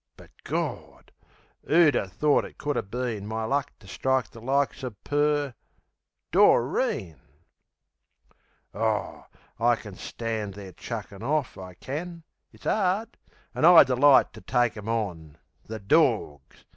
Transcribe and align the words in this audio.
But, 0.17 0.31
Gawd! 0.43 1.11
'Oo 1.69 1.85
would 1.85 1.95
'a' 1.95 2.07
thort 2.07 2.43
it 2.43 2.57
could 2.57 2.75
'a' 2.75 2.81
been 2.81 3.27
My 3.27 3.43
luck 3.43 3.71
to 3.77 3.87
strike 3.87 4.31
the 4.31 4.41
likes 4.41 4.81
of 4.81 4.95
Per?...Doreen! 5.03 5.53
Aw, 8.73 9.25
I 9.59 9.75
can 9.75 9.93
stand 9.93 10.55
their 10.55 10.71
chuckin' 10.71 11.21
off, 11.21 11.55
I 11.55 11.75
can. 11.75 12.23
It's 12.51 12.65
'ard; 12.65 13.15
an' 13.53 13.63
I'd 13.63 13.85
delight 13.85 14.33
to 14.33 14.41
take 14.41 14.75
'em 14.75 14.89
on. 14.89 15.37
The 15.67 15.77
dawgs! 15.77 16.65